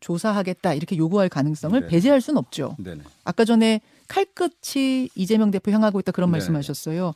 조사하겠다 0.00 0.74
이렇게 0.74 0.96
요구할 0.96 1.28
가능성을 1.28 1.80
네. 1.80 1.86
배제할 1.86 2.20
수는 2.20 2.38
없죠. 2.38 2.74
네네. 2.80 3.02
아까 3.24 3.44
전에 3.44 3.80
칼끝이 4.08 5.10
이재명 5.14 5.52
대표 5.52 5.70
향하고 5.70 6.00
있다 6.00 6.10
그런 6.10 6.30
네. 6.30 6.32
말씀하셨어요. 6.32 7.12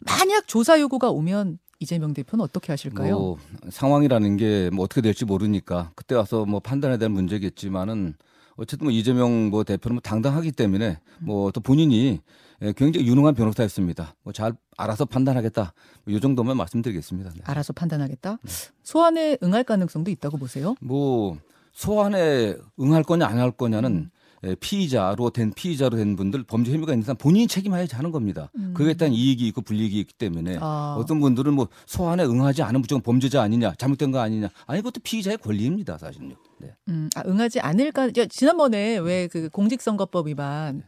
만약 0.00 0.46
조사 0.46 0.78
요구가 0.78 1.10
오면 1.10 1.58
이재명 1.80 2.12
대표는 2.14 2.44
어떻게 2.44 2.70
하실까요? 2.72 3.18
뭐 3.18 3.38
상황이라는 3.70 4.36
게 4.36 4.70
뭐 4.72 4.84
어떻게 4.84 5.00
될지 5.00 5.24
모르니까 5.24 5.90
그때 5.96 6.14
와서 6.14 6.44
뭐 6.44 6.60
판단에 6.60 6.98
대한 6.98 7.12
문제겠지만은 7.12 8.14
어쨌든 8.58 8.86
뭐 8.86 8.92
이재명 8.92 9.48
뭐 9.50 9.64
대표는 9.64 9.94
뭐 9.94 10.00
당당하기 10.02 10.52
때문에 10.52 10.98
뭐 11.20 11.50
또 11.52 11.60
본인이 11.60 12.20
예, 12.60 12.72
굉장히 12.76 13.06
유능한 13.06 13.34
변호사였습니다. 13.34 14.14
뭐 14.24 14.32
잘 14.32 14.52
알아서 14.76 15.04
판단하겠다. 15.04 15.72
뭐이 16.04 16.20
정도만 16.20 16.56
말씀드리겠습니다. 16.56 17.30
네. 17.30 17.40
알아서 17.44 17.72
판단하겠다. 17.72 18.38
소환에 18.82 19.38
응할 19.42 19.62
가능성도 19.64 20.10
있다고 20.10 20.38
보세요. 20.38 20.74
뭐 20.80 21.38
소환에 21.72 22.56
응할 22.80 23.04
거냐 23.04 23.26
안할 23.26 23.46
음. 23.48 23.52
거냐는 23.56 24.02
예, 24.04 24.17
피의자로 24.60 25.30
된 25.30 25.52
피의자로 25.52 25.96
된 25.96 26.16
분들 26.16 26.44
범죄 26.44 26.72
혐의가 26.72 26.92
있는 26.92 27.04
사람 27.04 27.16
본인이 27.16 27.46
책임해야지 27.46 27.96
하는 27.96 28.10
겁니다. 28.12 28.50
그에 28.74 28.94
따른 28.94 29.12
이익이 29.14 29.46
있고 29.48 29.62
불이익이 29.62 29.98
있기 30.00 30.14
때문에 30.14 30.54
음. 30.56 30.62
아. 30.62 30.96
어떤 30.98 31.20
분들은 31.20 31.54
뭐 31.54 31.68
소환에 31.86 32.24
응하지 32.24 32.62
않으면 32.62 32.82
무조건 32.82 33.02
범죄자 33.02 33.42
아니냐 33.42 33.74
잘못된 33.78 34.12
거 34.12 34.20
아니냐 34.20 34.48
아니 34.66 34.80
그것도 34.80 35.00
피의자의 35.02 35.38
권리입니다 35.38 35.98
사실은요. 35.98 36.34
네. 36.58 36.74
음, 36.88 37.08
아, 37.16 37.22
응하지 37.26 37.60
않을까? 37.60 38.10
저 38.12 38.26
지난번에 38.26 38.98
왜 38.98 39.28
그 39.28 39.48
공직선거법 39.50 40.28
위반 40.28 40.82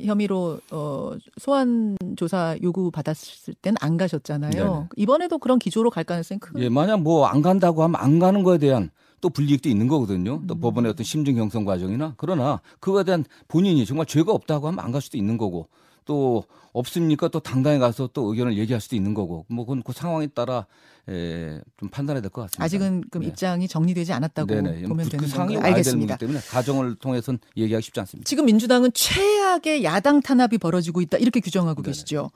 혐의로 0.00 0.60
어 0.70 1.12
소환 1.38 1.96
조사 2.16 2.56
요구 2.62 2.90
받았을 2.90 3.54
때는 3.54 3.76
안 3.80 3.96
가셨잖아요. 3.96 4.50
네네. 4.52 4.88
이번에도 4.96 5.38
그런 5.38 5.58
기조로 5.58 5.90
갈 5.90 6.04
가능성이 6.04 6.38
큰. 6.38 6.60
예, 6.60 6.68
만약 6.68 7.00
뭐 7.02 7.26
안 7.26 7.42
간다고 7.42 7.82
하면 7.82 7.96
안 8.00 8.18
가는 8.18 8.42
거에 8.44 8.58
대한 8.58 8.90
또 9.20 9.30
불이익도 9.30 9.68
있는 9.68 9.88
거거든요. 9.88 10.36
음. 10.42 10.46
또 10.46 10.54
법원의 10.54 10.90
어떤 10.90 11.04
심증 11.04 11.36
형성 11.36 11.64
과정이나 11.64 12.14
그러나 12.16 12.60
그거에 12.80 13.04
대한 13.04 13.24
본인이 13.48 13.84
정말 13.86 14.06
죄가 14.06 14.32
없다고 14.32 14.68
하면 14.68 14.80
안 14.84 14.92
갈 14.92 15.00
수도 15.02 15.16
있는 15.18 15.36
거고 15.38 15.68
또 16.04 16.44
없습니까 16.72 17.28
또 17.28 17.40
당당히 17.40 17.78
가서 17.78 18.08
또 18.12 18.30
의견을 18.32 18.56
얘기할 18.56 18.80
수도 18.80 18.96
있는 18.96 19.12
거고 19.14 19.44
뭐 19.48 19.64
그건 19.66 19.82
그 19.82 19.92
상황에 19.92 20.26
따라 20.28 20.66
에, 21.08 21.60
좀 21.78 21.88
판단해야 21.90 22.20
될 22.22 22.30
것 22.30 22.42
같습니다. 22.42 22.64
아직은 22.64 23.04
그럼 23.10 23.22
네. 23.24 23.28
입장이 23.28 23.66
정리되지 23.68 24.12
않았다고 24.12 24.46
네네. 24.46 24.82
보면 24.82 25.04
그, 25.04 25.10
되는 25.10 25.24
그 25.24 25.30
상황이 25.30 25.56
알겠습니다. 25.56 26.16
때문에 26.16 26.40
가정을 26.40 26.94
통해서는 26.96 27.38
얘기하기 27.56 27.84
쉽지 27.84 28.00
않습니다. 28.00 28.26
지금 28.28 28.46
민주당은 28.46 28.90
최악의 28.94 29.84
야당 29.84 30.20
탄압이 30.22 30.58
벌어지고 30.58 31.00
있다 31.00 31.18
이렇게 31.18 31.40
규정하고 31.40 31.82
네네. 31.82 31.92
계시죠. 31.92 32.30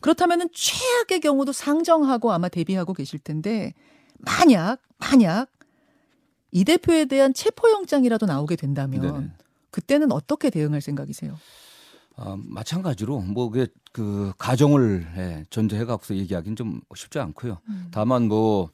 그렇다면은 0.00 0.48
최악의 0.52 1.20
경우도 1.20 1.52
상정하고 1.52 2.32
아마 2.32 2.48
대비하고 2.48 2.92
계실 2.92 3.18
텐데 3.18 3.72
만약 4.18 4.78
만약 4.98 5.48
이 6.56 6.64
대표에 6.64 7.04
대한 7.04 7.34
체포영장이라도 7.34 8.24
나오게 8.24 8.56
된다면 8.56 9.00
네네. 9.02 9.30
그때는 9.70 10.10
어떻게 10.10 10.48
대응할 10.48 10.80
생각이세요? 10.80 11.36
아, 12.16 12.34
마찬가지로 12.38 13.20
뭐 13.20 13.50
그게 13.50 13.70
그 13.92 14.32
가정을 14.38 15.06
예, 15.18 15.44
전제해 15.50 15.84
갖고서 15.84 16.16
얘기하기는 16.16 16.56
좀 16.56 16.80
쉽지 16.94 17.18
않고요. 17.18 17.58
음. 17.68 17.88
다만 17.90 18.28
뭐 18.28 18.70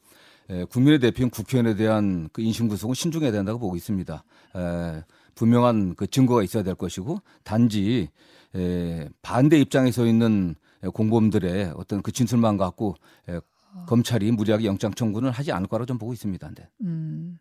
예, 0.50 0.62
국민의 0.62 1.00
대표인 1.00 1.28
국회의원에 1.28 1.74
대한 1.74 2.28
그 2.32 2.40
인신 2.40 2.68
구속은 2.68 2.94
신중해야 2.94 3.32
된다고 3.32 3.58
보고 3.58 3.74
있습니다. 3.74 4.24
에, 4.54 5.02
분명한 5.34 5.96
그 5.96 6.06
증거가 6.06 6.44
있어야 6.44 6.62
될 6.62 6.76
것이고 6.76 7.18
단지 7.42 8.10
에, 8.54 9.08
반대 9.22 9.58
입장에 9.58 9.90
서 9.90 10.06
있는 10.06 10.54
공범들의 10.94 11.72
어떤 11.74 12.00
그 12.00 12.12
진술만 12.12 12.58
갖고 12.58 12.94
에, 13.28 13.40
검찰이 13.86 14.30
무리하게 14.30 14.66
영장 14.66 14.94
청구는 14.94 15.30
하지 15.30 15.50
않을 15.50 15.66
거라고 15.66 15.86
좀 15.86 15.98
보고 15.98 16.12
있습니다. 16.12 16.48
네. 16.54 16.68
음, 16.82 17.40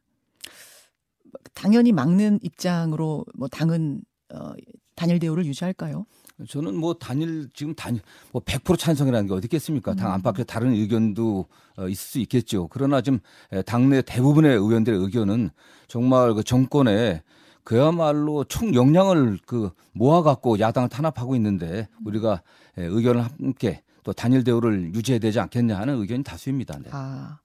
당연히 1.54 1.92
막는 1.92 2.40
입장으로 2.42 3.26
뭐 3.36 3.48
당은 3.48 4.02
어, 4.34 4.54
단일 4.96 5.20
대우를 5.20 5.46
유지할까요? 5.46 6.06
저는 6.48 6.76
뭐 6.76 6.94
단일 6.96 7.50
지금 7.54 7.76
단일 7.76 8.02
뭐 8.32 8.42
100% 8.42 8.78
찬성이라는 8.78 9.28
게 9.28 9.34
어디 9.34 9.46
있겠습니까? 9.46 9.94
당 9.96 10.12
안팎에 10.14 10.44
다른 10.44 10.72
의견도 10.72 11.46
어, 11.78 11.88
있을 11.88 11.96
수 11.96 12.20
있겠죠. 12.20 12.68
그러나 12.70 13.02
지금 13.02 13.20
에, 13.52 13.62
당내 13.62 14.02
대부분의 14.02 14.52
의원들의 14.58 15.00
의견은 15.00 15.50
정말 15.88 16.34
그 16.34 16.44
정권에 16.44 17.22
그야말로 17.64 18.44
총 18.46 18.74
역량을 18.74 19.40
그 19.46 19.70
모아 19.94 20.24
갖고 20.24 20.60
야당을 20.60 20.90
탄압하고 20.90 21.36
있는데 21.36 21.88
우리가 22.06 22.42
에, 22.78 22.84
의견을 22.86 23.22
함께 23.24 23.84
또 24.04 24.14
단일 24.14 24.44
대우를 24.44 24.96
유지해야 24.96 25.20
되지 25.20 25.40
않겠냐 25.40 25.78
하는 25.78 26.00
의견이 26.00 26.24
다수입니다. 26.24 26.80
네. 26.80 26.90
아, 26.92 27.40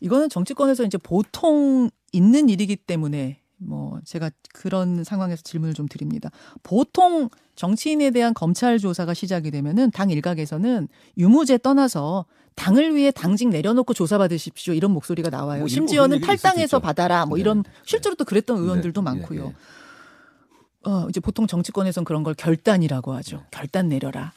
이거는 0.00 0.28
정치권에서 0.28 0.84
이제 0.84 0.98
보통 0.98 1.90
있는 2.12 2.48
일이기 2.48 2.76
때문에 2.76 3.40
뭐 3.58 4.00
제가 4.04 4.30
그런 4.52 5.04
상황에서 5.04 5.42
질문을 5.42 5.74
좀 5.74 5.88
드립니다. 5.88 6.30
보통 6.62 7.28
정치인에 7.54 8.10
대한 8.10 8.34
검찰 8.34 8.78
조사가 8.78 9.14
시작이 9.14 9.50
되면은 9.50 9.90
당 9.90 10.10
일각에서는 10.10 10.88
유무죄 11.16 11.58
떠나서 11.58 12.26
당을 12.54 12.94
위해 12.94 13.10
당직 13.10 13.48
내려놓고 13.48 13.94
조사받으십시오 13.94 14.74
이런 14.74 14.90
목소리가 14.92 15.30
나와요. 15.30 15.60
뭐 15.60 15.68
심지어는 15.68 16.20
탈당해서 16.20 16.78
있죠. 16.78 16.80
받아라 16.80 17.26
뭐 17.26 17.36
네, 17.36 17.42
이런 17.42 17.62
네. 17.62 17.70
실제로 17.84 18.14
또 18.14 18.24
그랬던 18.24 18.58
의원들도 18.58 19.00
네, 19.00 19.04
많고요. 19.04 19.42
네, 19.42 19.48
네. 19.48 20.90
어, 20.90 21.06
이제 21.08 21.20
보통 21.20 21.46
정치권에서는 21.46 22.04
그런 22.04 22.22
걸 22.22 22.34
결단이라고 22.34 23.12
하죠. 23.14 23.38
네. 23.38 23.42
결단 23.50 23.88
내려라. 23.88 24.32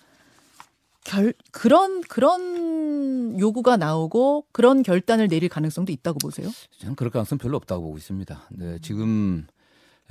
결 1.06 1.34
그런 1.52 2.02
그런 2.02 3.40
요구가 3.40 3.78
나오고 3.78 4.46
그런 4.52 4.84
결단을 4.84 5.28
내릴 5.28 5.50
가능성도 5.50 5.92
있다고 5.92 6.20
보세요. 6.20 6.50
저는 6.80 6.96
그럴 6.96 7.10
가능성 7.12 7.38
별로 7.38 7.58
없다고 7.58 7.84
보고 7.84 7.98
있습니다. 7.98 8.50
네, 8.52 8.78
지금 8.82 9.48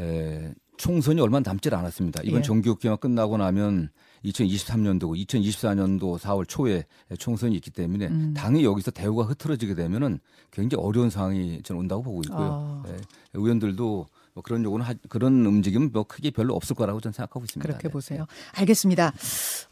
에, 0.01 0.53
총선이 0.77 1.21
얼마 1.21 1.41
남지 1.41 1.69
않았습니다. 1.73 2.23
이번 2.25 2.39
예. 2.39 2.43
정기국회가 2.43 2.97
끝나고 2.97 3.37
나면 3.37 3.91
2023년도고 4.25 5.27
2024년도 5.27 6.19
4월 6.19 6.49
초에 6.49 6.85
총선이 7.19 7.55
있기 7.57 7.71
때문에 7.71 8.07
음. 8.07 8.35
당이 8.35 8.65
여기서 8.65 8.91
대우가 8.91 9.25
흐트러지게 9.25 9.75
되면은 9.75 10.21
굉장히 10.51 10.83
어려운 10.83 11.11
상황이 11.11 11.61
저는 11.63 11.81
온다고 11.81 12.03
보고 12.03 12.23
있고요. 12.23 12.83
아. 12.85 12.91
예, 12.91 12.97
의원들도 13.35 14.07
뭐 14.35 14.43
그런 14.43 14.65
요구는 14.65 14.87
하, 14.87 14.95
그런 15.09 15.45
움직임 15.47 15.91
뭐 15.93 16.05
크게 16.05 16.31
별로 16.31 16.55
없을 16.55 16.77
거라고 16.77 17.01
저는 17.01 17.13
생각하고 17.13 17.45
있습니다. 17.45 17.67
그렇게 17.69 17.89
네. 17.89 17.93
보세요. 17.93 18.27
알겠습니다. 18.55 19.13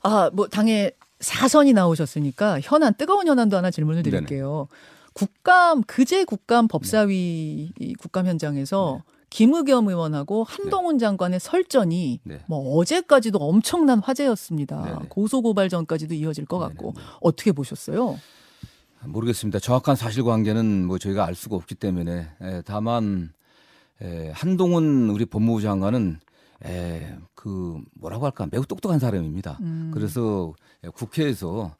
아, 0.02 0.30
뭐 0.32 0.48
당에 0.48 0.90
사선이 1.20 1.72
나오셨으니까 1.72 2.60
현안 2.60 2.94
뜨거운 2.94 3.26
현안도 3.26 3.56
하나 3.56 3.70
질문을 3.70 4.02
네네. 4.02 4.16
드릴게요. 4.16 4.68
국감 5.12 5.82
그제 5.84 6.24
국감 6.24 6.68
법사위 6.68 7.72
이 7.78 7.94
국감 7.94 8.26
현장에서 8.26 9.02
네. 9.04 9.12
김의겸 9.30 9.88
의원하고 9.88 10.44
한동훈 10.44 10.98
장관의 10.98 11.40
설전이 11.40 12.20
네. 12.22 12.40
뭐 12.46 12.76
어제까지도 12.76 13.38
엄청난 13.38 13.98
화제였습니다. 13.98 14.82
네네. 14.84 14.98
고소 15.08 15.42
고발 15.42 15.68
전까지도 15.68 16.14
이어질 16.14 16.44
것 16.44 16.58
같고 16.58 16.92
네네. 16.92 17.06
어떻게 17.20 17.52
보셨어요? 17.52 18.18
모르겠습니다. 19.04 19.58
정확한 19.58 19.96
사실관계는 19.96 20.84
뭐 20.86 20.98
저희가 20.98 21.24
알 21.24 21.34
수가 21.34 21.56
없기 21.56 21.76
때문에 21.76 22.28
에, 22.40 22.62
다만 22.64 23.32
에, 24.02 24.30
한동훈 24.34 25.08
우리 25.10 25.24
법무부 25.24 25.62
장관은 25.62 26.18
에, 26.64 27.16
그 27.34 27.80
뭐라고 27.94 28.24
할까 28.24 28.46
매우 28.50 28.64
똑똑한 28.64 28.98
사람입니다. 28.98 29.58
음. 29.60 29.90
그래서 29.92 30.54
에, 30.84 30.88
국회에서 30.88 31.74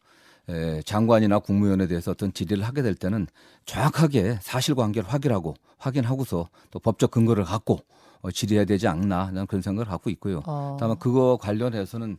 에, 0.48 0.82
장관이나 0.82 1.38
국무위원에 1.40 1.86
대해서 1.86 2.10
어떤 2.10 2.32
질의를 2.32 2.64
하게 2.64 2.82
될 2.82 2.94
때는 2.94 3.26
정확하게 3.64 4.38
사실관계를 4.42 5.08
확인하고 5.08 5.54
확인하고서 5.78 6.48
또 6.70 6.78
법적 6.78 7.10
근거를 7.10 7.44
갖고 7.44 7.78
어, 8.22 8.30
질의해야 8.30 8.64
되지 8.64 8.88
않나 8.88 9.26
나는 9.26 9.46
그런 9.46 9.62
생각을 9.62 9.86
갖고 9.88 10.10
있고요. 10.10 10.42
어. 10.46 10.76
다만 10.78 10.98
그거 10.98 11.38
관련해서는 11.40 12.18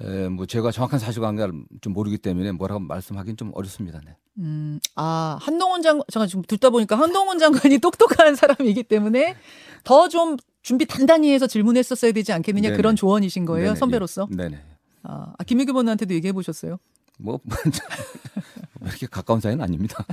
에, 0.00 0.28
뭐 0.28 0.46
제가 0.46 0.70
정확한 0.72 0.98
사실관계를 0.98 1.64
좀 1.80 1.92
모르기 1.92 2.18
때문에 2.18 2.52
뭐라고 2.52 2.80
말씀하기는 2.80 3.36
좀 3.36 3.50
어렵습니다. 3.54 4.00
네. 4.04 4.16
음, 4.38 4.78
아, 4.94 5.38
한동훈 5.40 5.80
장관, 5.82 6.04
제가 6.12 6.26
지금 6.26 6.42
듣다 6.42 6.68
보니까 6.70 6.98
한동훈 6.98 7.38
장관이 7.38 7.78
똑똑한 7.80 8.34
사람이기 8.34 8.82
때문에 8.82 9.36
더 9.84 10.08
좀 10.08 10.36
준비 10.66 10.84
단단히 10.84 11.32
해서 11.32 11.46
질문했었어야 11.46 12.10
되지 12.10 12.32
않겠느냐 12.32 12.70
네네. 12.70 12.76
그런 12.76 12.96
조언이신 12.96 13.44
거예요, 13.44 13.68
네네, 13.68 13.78
선배로서? 13.78 14.26
예. 14.32 14.36
네네. 14.36 14.60
아, 15.04 15.32
아, 15.38 15.44
김의겸 15.44 15.76
의원한테도 15.76 16.12
얘기해 16.14 16.32
보셨어요? 16.32 16.78
뭐 17.18 17.38
이렇게 18.82 19.06
가까운 19.06 19.38
사이는 19.40 19.62
아닙니다. 19.62 20.04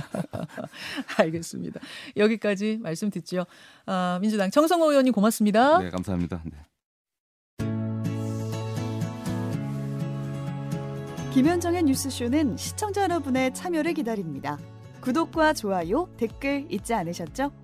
알겠습니다. 1.18 1.80
여기까지 2.16 2.78
말씀 2.80 3.10
듣죠. 3.10 3.46
아, 3.86 4.20
민주당 4.22 4.48
정성호 4.48 4.90
의원님 4.90 5.12
고맙습니다. 5.12 5.80
네, 5.80 5.90
감사합니다. 5.90 6.40
네. 6.44 6.52
김현정의 11.34 11.82
뉴스쇼는 11.82 12.56
시청자 12.58 13.02
여러분의 13.02 13.52
참여를 13.54 13.94
기다립니다. 13.94 14.60
구독과 15.00 15.54
좋아요, 15.54 16.08
댓글 16.16 16.64
잊지 16.70 16.94
않으셨죠? 16.94 17.63